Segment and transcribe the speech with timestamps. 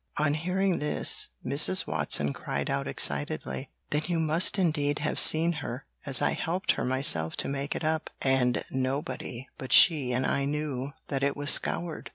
[0.17, 1.85] On hearing this, Mrs.
[1.85, 6.83] Watson cried out excitedly, 'Then you must indeed have seen her, as I helped her
[6.83, 11.51] myself to make it up, and nobody but she and I knew that it was
[11.51, 12.09] scoured.'